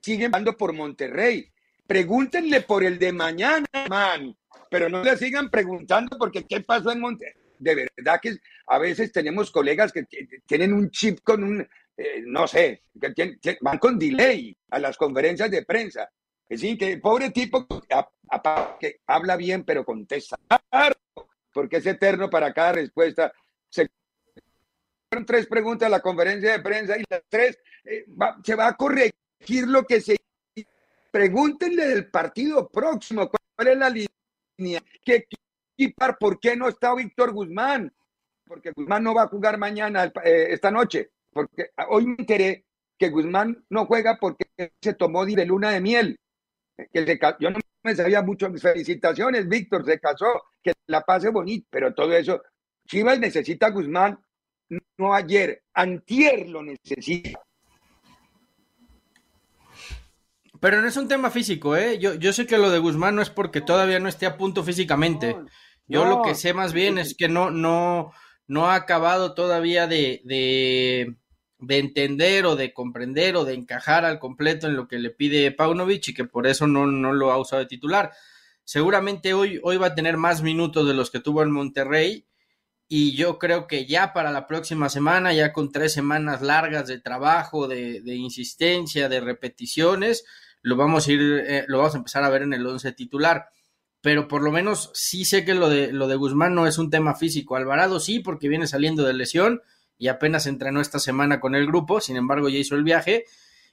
[0.00, 1.52] siguen hablando por Monterrey.
[1.86, 4.34] Pregúntenle por el de mañana, man,
[4.70, 9.12] pero no le sigan preguntando porque qué pasó en Monterrey de verdad que a veces
[9.12, 10.06] tenemos colegas que
[10.46, 11.60] tienen un chip con un,
[11.96, 16.10] eh, no sé, que, van con delay a las conferencias de prensa.
[16.48, 17.66] Es decir, que el pobre tipo
[18.80, 20.36] que habla bien pero contesta,
[21.52, 23.32] porque es eterno para cada respuesta.
[23.68, 23.88] Se
[25.08, 28.06] fueron tres preguntas a la conferencia de prensa y las tres eh,
[28.42, 30.16] se va a corregir lo que se
[31.10, 34.80] pregúntenle del partido próximo, cuál es la línea,
[35.88, 37.92] ¿por qué no está Víctor Guzmán?
[38.46, 41.10] Porque Guzmán no va a jugar mañana, eh, esta noche.
[41.32, 42.66] Porque hoy me enteré
[42.98, 44.44] que Guzmán no juega porque
[44.80, 46.18] se tomó de luna de miel.
[46.92, 48.52] Que yo no me sabía mucho.
[48.52, 52.42] Felicitaciones, Víctor, se casó, que la pase bonito, pero todo eso.
[52.86, 54.18] Chivas necesita a Guzmán,
[54.98, 57.40] no ayer, antier lo necesita.
[60.60, 61.98] Pero no es un tema físico, ¿eh?
[61.98, 64.62] Yo, yo sé que lo de Guzmán no es porque todavía no esté a punto
[64.62, 65.34] físicamente.
[65.90, 68.12] Yo lo que sé más bien es que no, no,
[68.46, 71.16] no ha acabado todavía de, de,
[71.58, 75.50] de, entender o de comprender o de encajar al completo en lo que le pide
[75.50, 78.12] Paunovic y que por eso no, no lo ha usado de titular.
[78.62, 82.24] Seguramente hoy, hoy va a tener más minutos de los que tuvo en Monterrey
[82.86, 87.00] y yo creo que ya para la próxima semana, ya con tres semanas largas de
[87.00, 90.24] trabajo, de, de insistencia, de repeticiones,
[90.62, 93.48] lo vamos a ir, eh, lo vamos a empezar a ver en el once titular
[94.00, 96.90] pero por lo menos sí sé que lo de, lo de Guzmán no es un
[96.90, 97.56] tema físico.
[97.56, 99.62] Alvarado sí, porque viene saliendo de lesión
[99.98, 103.24] y apenas entrenó esta semana con el grupo, sin embargo ya hizo el viaje.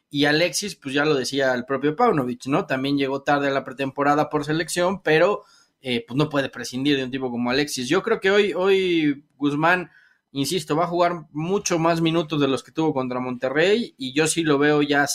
[0.09, 2.65] Y Alexis, pues ya lo decía el propio Paunovic, ¿no?
[2.65, 5.43] También llegó tarde a la pretemporada por selección, pero
[5.81, 7.87] eh, pues no puede prescindir de un tipo como Alexis.
[7.89, 9.89] Yo creo que hoy, hoy Guzmán
[10.31, 14.27] insisto, va a jugar mucho más minutos de los que tuvo contra Monterrey y yo
[14.27, 15.05] sí lo veo ya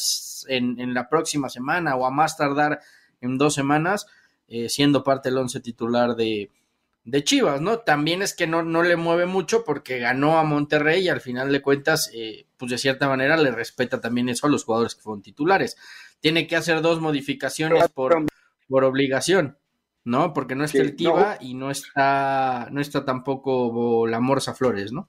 [0.49, 2.81] en, la próxima semana o a más tardar
[3.21, 4.07] en dos semanas
[4.49, 6.51] eh, siendo parte del once titular de,
[7.05, 7.79] de Chivas, ¿no?
[7.79, 11.51] También es que no, no le mueve mucho porque ganó a Monterrey y al final
[11.51, 15.03] de cuentas, eh, pues de cierta manera le respeta también eso a los jugadores que
[15.03, 15.77] fueron titulares.
[16.21, 18.25] Tiene que hacer dos modificaciones por,
[18.69, 19.59] por obligación,
[20.05, 20.33] ¿no?
[20.33, 25.09] Porque no está el Tiva y no está, no está tampoco la Morsa Flores, ¿no?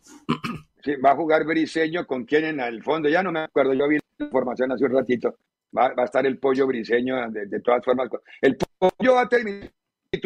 [0.83, 3.87] Sí, va a jugar Briseño con quien en el fondo, ya no me acuerdo, yo
[3.87, 5.37] vi la información hace un ratito.
[5.75, 8.09] Va, a estar el pollo Briseño de, todas formas.
[8.41, 9.71] El pollo va a terminar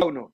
[0.06, 0.34] uno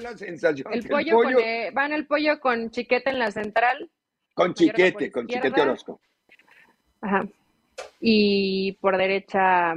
[0.00, 0.72] la sensación.
[0.72, 3.90] El pollo, Con, eh, van el pollo con chiquete en la central.
[4.34, 6.00] Con chiquete, con chiquete Orozco.
[7.00, 7.26] Ajá.
[8.00, 9.74] Y por derecha.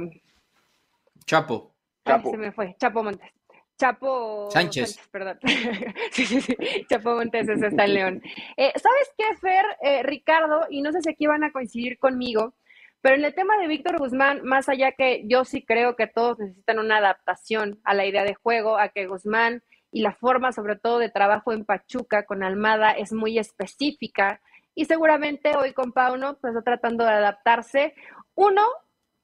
[1.24, 1.74] Chapo.
[2.04, 2.30] Chapo.
[2.30, 2.76] se me fue.
[2.78, 3.30] Chapo Montes.
[3.78, 4.98] Chapo Sánchez.
[5.10, 5.38] perdón.
[6.12, 6.56] sí, sí, sí.
[6.88, 8.22] Chapo Montes ese está en León.
[8.56, 10.66] Eh, ¿Sabes qué, Fer, eh, Ricardo?
[10.70, 12.54] Y no sé si aquí van a coincidir conmigo,
[13.02, 16.38] pero en el tema de Víctor Guzmán, más allá que yo sí creo que todos
[16.38, 20.76] necesitan una adaptación a la idea de juego, a que Guzmán y la forma sobre
[20.76, 24.40] todo de trabajo en Pachuca con Almada es muy específica
[24.74, 27.94] y seguramente hoy con Pauno pues está tratando de adaptarse.
[28.36, 28.62] Uno,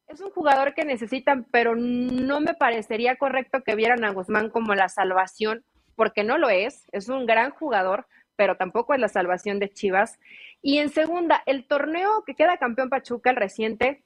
[0.08, 4.74] es un jugador que necesitan, pero no me parecería correcto que vieran a Guzmán como
[4.74, 5.64] la salvación,
[5.94, 8.06] porque no lo es, es un gran jugador,
[8.38, 10.20] pero tampoco es la salvación de Chivas.
[10.62, 14.04] Y en segunda, el torneo que queda campeón Pachuca, el reciente,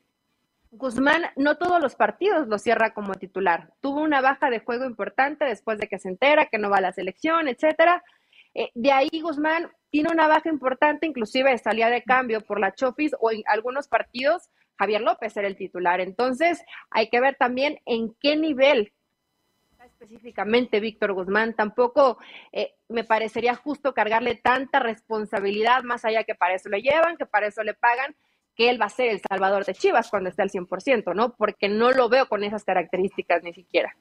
[0.70, 3.74] Guzmán no todos los partidos lo cierra como titular.
[3.82, 6.80] Tuvo una baja de juego importante después de que se entera que no va a
[6.80, 8.02] la selección, etcétera.
[8.54, 13.14] Eh, de ahí Guzmán tiene una baja importante, inclusive salía de cambio por la Chofis
[13.20, 16.00] o en algunos partidos Javier López era el titular.
[16.00, 18.94] Entonces hay que ver también en qué nivel
[20.02, 21.54] específicamente Víctor Guzmán.
[21.54, 22.18] Tampoco
[22.52, 27.26] eh, me parecería justo cargarle tanta responsabilidad, más allá que para eso le llevan, que
[27.26, 28.14] para eso le pagan,
[28.54, 31.34] que él va a ser el salvador de Chivas cuando esté al 100%, ¿no?
[31.36, 33.96] Porque no lo veo con esas características ni siquiera.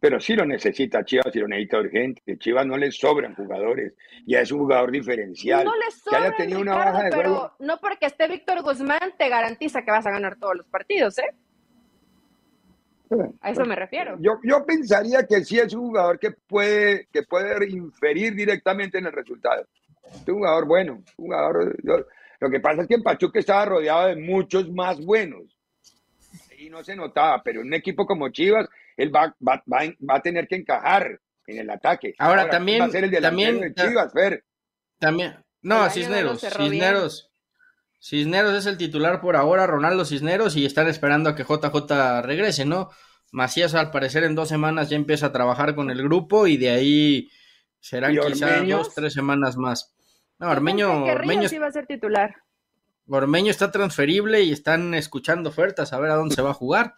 [0.00, 2.38] Pero sí lo necesita Chivas y lo necesita urgente.
[2.38, 3.94] Chivas no le sobran jugadores.
[4.26, 5.64] Ya es un jugador diferencial.
[5.64, 9.82] No le sobran, que una baja de pero no porque esté Víctor Guzmán te garantiza
[9.82, 11.30] que vas a ganar todos los partidos, ¿eh?
[13.40, 14.16] A eso me refiero.
[14.20, 19.06] Yo, yo pensaría que sí es un jugador que puede, que puede inferir directamente en
[19.06, 19.66] el resultado.
[20.04, 21.76] Es un jugador bueno, un jugador.
[22.40, 25.56] Lo que pasa es que en Pachuca estaba rodeado de muchos más buenos.
[26.58, 30.20] Y no se notaba, pero en un equipo como Chivas, él va, va, va, a
[30.20, 32.14] tener que encajar en el ataque.
[32.18, 32.82] Ahora, también.
[32.82, 34.44] Va a ser el también, de Chivas, Fer.
[34.98, 35.36] También.
[35.62, 36.40] No, Cisneros.
[36.40, 37.31] Cisneros.
[38.02, 42.64] Cisneros es el titular por ahora, Ronaldo Cisneros, y están esperando a que JJ regrese,
[42.64, 42.90] ¿no?
[43.30, 46.70] Macías, al parecer, en dos semanas ya empieza a trabajar con el grupo y de
[46.70, 47.30] ahí
[47.78, 49.94] serán quizás dos, tres semanas más.
[50.40, 52.34] No, Ormeño, Ormeño sí va a ser titular.
[53.06, 56.94] Ormeño está transferible y están escuchando ofertas a ver a dónde se va a jugar.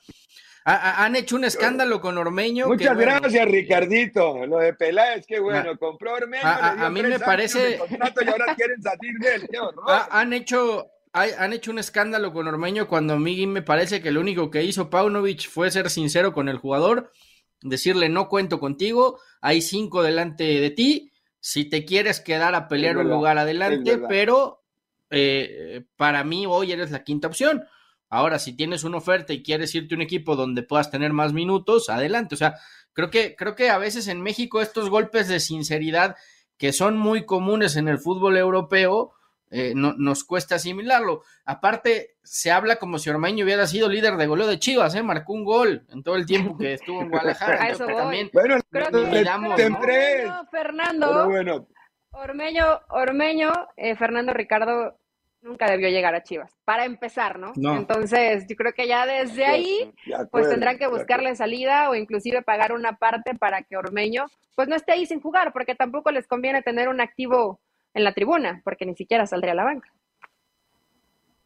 [0.65, 2.67] han hecho un escándalo con Ormeño.
[2.67, 4.47] Muchas gracias, Ricardito.
[4.47, 5.73] Lo de Peláez, qué bueno.
[5.75, 6.45] Ah, Compró Ormeño.
[6.45, 7.79] A, mí me parece.
[7.91, 9.49] Y ahora quieren salir de él.
[10.11, 10.91] han hecho.
[11.15, 14.65] Han hecho un escándalo con Ormeño cuando a mí me parece que lo único que
[14.65, 17.13] hizo Paunovic fue ser sincero con el jugador,
[17.63, 22.97] decirle no cuento contigo, hay cinco delante de ti, si te quieres quedar a pelear
[22.97, 24.65] un lugar adelante, pero
[25.09, 27.65] eh, para mí hoy eres la quinta opción.
[28.09, 31.33] Ahora, si tienes una oferta y quieres irte a un equipo donde puedas tener más
[31.33, 32.35] minutos, adelante.
[32.35, 32.57] O sea,
[32.93, 36.17] creo que, creo que a veces en México estos golpes de sinceridad
[36.57, 39.14] que son muy comunes en el fútbol europeo,
[39.57, 41.23] eh, no, nos cuesta asimilarlo.
[41.45, 45.03] Aparte, se habla como si Ormeño hubiera sido líder de goleo de Chivas, ¿eh?
[45.05, 47.69] marcó un gol en todo el tiempo que estuvo en Guadalajara.
[47.71, 48.57] eso También bueno,
[50.51, 51.69] Fernando, bueno.
[52.11, 54.99] Ormeño, Ormeño eh, Fernando Ricardo
[55.41, 57.53] nunca debió llegar a Chivas, para empezar, ¿no?
[57.77, 59.95] Entonces, yo creo que ya desde ahí,
[60.33, 64.25] pues tendrán que buscarle salida o inclusive pagar una parte para que Ormeño,
[64.57, 67.61] pues no esté ahí sin jugar, porque tampoco les conviene tener un activo
[67.95, 69.91] en la tribuna, porque ni siquiera saldría a la banca.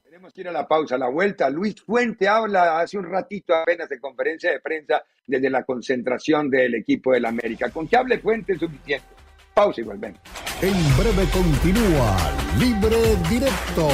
[0.02, 1.48] Tenemos que ir a la pausa, a la vuelta.
[1.50, 6.74] Luis Fuente habla hace un ratito apenas de conferencia de prensa desde la concentración del
[6.74, 7.70] equipo del América.
[7.70, 9.06] Con que hable Fuente es suficiente.
[9.54, 10.18] Pausa y volvemos.
[10.62, 12.16] En breve continúa
[12.58, 12.96] Libre
[13.28, 13.88] Directo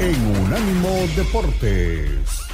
[0.00, 2.46] en Unánimo Deportes.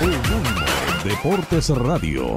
[0.00, 0.64] Unánimo
[1.04, 2.36] Deportes Radio.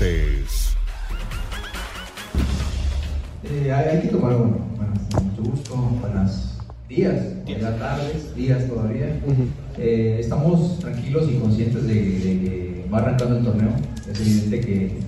[0.00, 0.76] Deportes.
[3.44, 4.56] Eh, hay que tomar, bueno,
[5.22, 9.20] mucho gusto, buenos días, buenas tardes, días todavía.
[9.76, 13.70] Eh, estamos tranquilos y conscientes de, que va arrancando el torneo.
[14.10, 15.00] Es evidente que,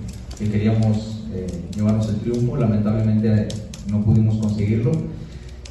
[0.51, 3.47] queríamos eh, llevarnos el triunfo, lamentablemente
[3.89, 4.91] no pudimos conseguirlo.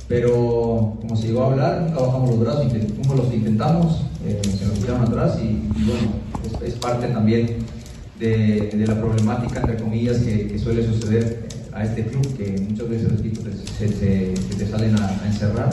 [0.08, 4.78] Pero como se llegó a hablar, nunca bajamos los brazos, como los intentamos, se nos
[4.78, 6.12] tiraron atrás y, bueno,
[6.64, 7.58] es, parte también
[8.22, 13.20] de, la problemática, entre comillas, que suele suceder a este club que muchas veces los
[13.20, 13.44] equipos
[13.78, 15.70] se, te salen a, encerrar.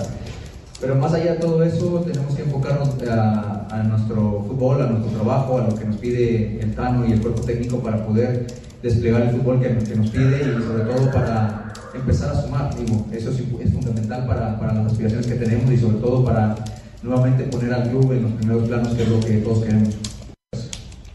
[0.79, 5.59] Pero más allá de todo eso, tenemos que enfocarnos a, nuestro fútbol, a nuestro trabajo,
[5.59, 8.47] a lo que nos pide el Tano y el cuerpo técnico para poder
[8.81, 12.73] desplegar el fútbol que, nos pide y sobre todo para empezar a sumar.
[12.75, 16.55] Digo, eso es, es fundamental para, para, las aspiraciones que tenemos y sobre todo para
[17.03, 19.97] nuevamente poner al club en los primeros planos, que es lo que todos queremos.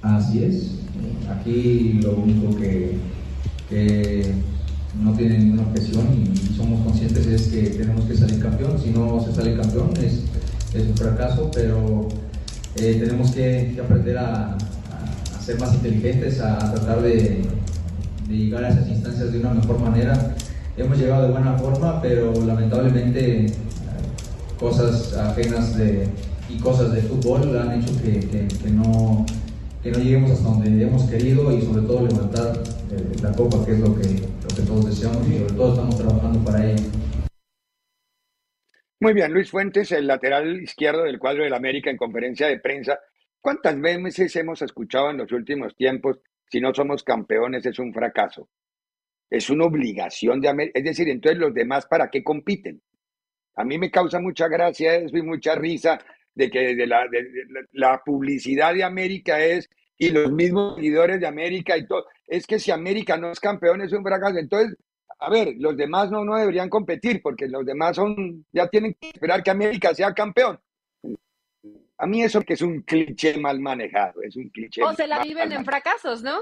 [0.03, 0.75] Así es.
[1.31, 2.99] Aquí lo único que,
[3.69, 4.33] que
[5.03, 8.79] no tiene ninguna objeción y, somos conscientes es que tenemos que salir campeón.
[8.83, 10.23] Si no se sale campeón es,
[10.73, 12.09] es un fracaso, pero
[12.77, 14.57] eh, tenemos que, aprender a,
[15.45, 17.43] ser más inteligentes, a, tratar de,
[18.29, 20.35] llegar a esas instancias de una mejor manera.
[20.77, 23.47] Hemos llegado de buena forma, pero lamentablemente
[24.59, 26.09] cosas ajenas de,
[26.49, 29.25] y cosas de fútbol han hecho que, que, no,
[29.85, 32.57] que no lleguemos hasta donde hemos querido y sobre todo levantar
[32.91, 34.09] eh, la copa, que es lo que,
[34.43, 36.85] lo que todos deseamos y sobre todo estamos trabajando para ello.
[38.99, 42.99] Muy bien, Luis Fuentes, el lateral izquierdo del cuadro del América en conferencia de prensa.
[43.43, 46.19] ¿Cuántas veces hemos escuchado en los últimos tiempos,
[46.51, 48.49] si no somos campeones es un fracaso?
[49.29, 50.79] Es una obligación de América.
[50.79, 52.81] Es decir, entonces los demás, ¿para qué compiten?
[53.57, 55.99] A mí me causa mucha gracia eso y mucha risa
[56.35, 57.07] de que de la,
[57.73, 62.07] la publicidad de América es y los mismos seguidores de América y todo.
[62.27, 64.39] Es que si América no es campeón es un fracaso.
[64.39, 64.77] Entonces,
[65.19, 69.11] a ver, los demás no, no deberían competir porque los demás son, ya tienen que
[69.11, 70.59] esperar que América sea campeón.
[71.97, 74.83] A mí eso que es un cliché mal manejado, es un cliché.
[74.83, 76.41] O se la viven en fracasos, ¿no?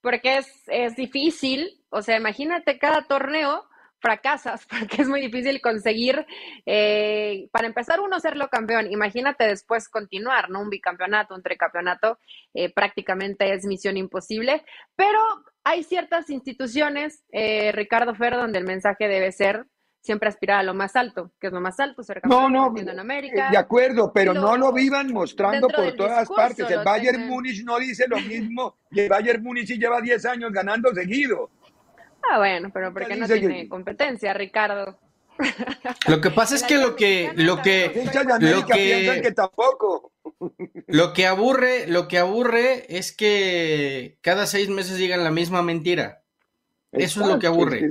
[0.00, 3.64] Porque es, es difícil, o sea, imagínate cada torneo
[4.04, 6.26] fracasas porque es muy difícil conseguir,
[6.66, 10.60] eh, para empezar uno serlo campeón, imagínate después continuar, ¿no?
[10.60, 12.18] Un bicampeonato, un tricampeonato,
[12.52, 14.62] eh, prácticamente es misión imposible,
[14.94, 15.18] pero
[15.64, 19.64] hay ciertas instituciones, eh, Ricardo Fer, donde el mensaje debe ser
[20.02, 22.78] siempre aspirar a lo más alto, que es lo más alto, ser campeón no, no,
[22.78, 23.48] en América.
[23.50, 26.70] De acuerdo, pero no lo vivan mostrando por todas partes.
[26.70, 30.92] El Bayern Múnich no dice lo mismo y el Bayern Múnich lleva 10 años ganando
[30.92, 31.50] seguido.
[32.30, 34.98] Ah, bueno, pero porque no tiene competencia, Ricardo.
[36.08, 38.08] Lo que pasa es que lo que lo que
[38.38, 40.12] lo que tampoco.
[40.86, 46.22] Lo que aburre, lo que aburre es que cada seis meses digan la misma mentira.
[46.96, 47.90] Eso es lo que aburre.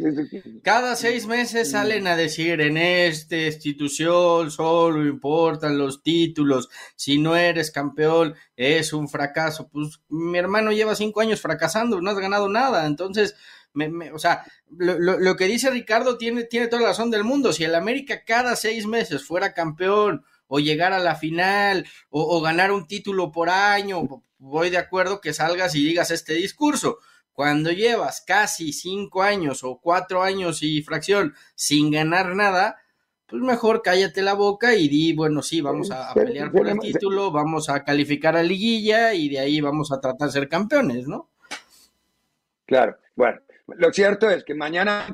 [0.64, 6.70] Cada seis meses salen a decir en esta institución solo importan los títulos.
[6.96, 9.68] Si no eres campeón es un fracaso.
[9.68, 12.86] Pues mi hermano lleva cinco años fracasando, no has ganado nada.
[12.86, 13.36] Entonces,
[14.14, 17.54] o sea, lo, que dice Ricardo tiene, tiene toda la razón del mundo.
[17.54, 22.72] Si el América cada seis meses fuera campeón o llegar a la final o, ganar
[22.72, 27.00] un título por año, voy de acuerdo que salgas y digas este discurso.
[27.34, 32.78] Cuando llevas casi cinco años o cuatro años y fracción sin ganar nada,
[33.26, 37.32] pues mejor cállate la boca y di, bueno, sí, vamos a, pelear por el título,
[37.32, 41.32] vamos a calificar a liguilla y de ahí vamos a tratar de ser campeones, ¿no?
[42.68, 45.08] Claro, bueno, lo cierto es que mañana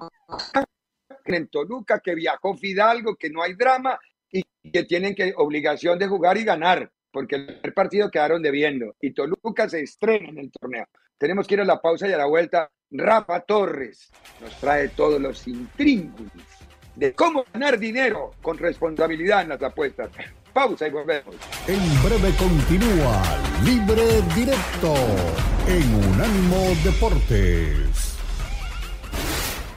[1.26, 4.00] en Toluca, que viajó Fidalgo, que no hay drama
[4.32, 9.14] y que tienen que obligación de jugar y ganar, porque el partido quedaron debiendo y
[9.14, 10.88] Toluca se estrena en el torneo.
[11.18, 12.72] Tenemos que ir a la pausa y a la vuelta.
[12.91, 14.10] Rafa Torres
[14.41, 16.32] nos trae todos los intríngulis
[16.95, 20.10] de cómo ganar dinero con responsabilidad en las apuestas.
[20.54, 21.36] Pausa y volvemos.
[21.68, 23.22] En breve continúa
[23.64, 24.95] Libre Directo
[25.68, 28.09] en Unánimo Deportes.